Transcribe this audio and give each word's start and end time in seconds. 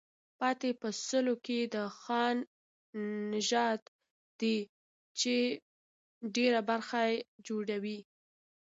پاتې 0.39 0.69
په 0.81 0.89
سلو 1.07 1.35
کې 1.45 1.59
د 1.73 1.75
خان 1.99 2.35
نژاد 3.33 3.81
دی 4.39 4.57
چې 5.19 5.35
ډېره 6.35 6.59
برخه 6.69 7.01
جوړوي. 7.47 7.99